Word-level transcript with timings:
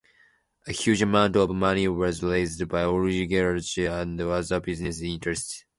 A 0.65 0.71
huge 0.71 1.03
amount 1.03 1.35
of 1.35 1.51
money 1.51 1.87
was 1.87 2.23
raised 2.23 2.67
by 2.67 2.81
oligarchs 2.81 3.77
and 3.77 4.19
other 4.19 4.59
business 4.59 4.99
interests. 4.99 5.63